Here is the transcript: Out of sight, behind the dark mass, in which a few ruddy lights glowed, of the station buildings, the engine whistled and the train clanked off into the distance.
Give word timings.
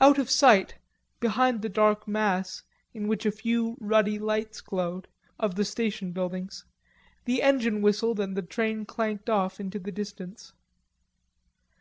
Out 0.00 0.16
of 0.18 0.30
sight, 0.30 0.76
behind 1.18 1.60
the 1.60 1.68
dark 1.68 2.06
mass, 2.06 2.62
in 2.94 3.08
which 3.08 3.26
a 3.26 3.32
few 3.32 3.76
ruddy 3.80 4.16
lights 4.16 4.60
glowed, 4.60 5.08
of 5.40 5.56
the 5.56 5.64
station 5.64 6.12
buildings, 6.12 6.64
the 7.24 7.42
engine 7.42 7.82
whistled 7.82 8.20
and 8.20 8.36
the 8.36 8.42
train 8.42 8.84
clanked 8.86 9.28
off 9.28 9.58
into 9.58 9.80
the 9.80 9.90
distance. 9.90 10.52